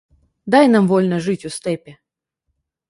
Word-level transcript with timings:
Дай 0.55 0.69
нам 0.75 0.89
вольна 0.93 1.21
жыць 1.29 1.47
у 1.51 1.55
стэпе. 1.59 1.91